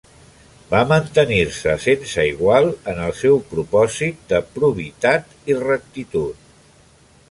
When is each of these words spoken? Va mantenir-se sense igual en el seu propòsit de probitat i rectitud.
Va 0.69 0.79
mantenir-se 0.91 1.75
sense 1.83 2.25
igual 2.31 2.71
en 2.95 3.03
el 3.09 3.15
seu 3.21 3.39
propòsit 3.53 4.27
de 4.35 4.43
probitat 4.59 5.41
i 5.55 5.63
rectitud. 5.65 6.47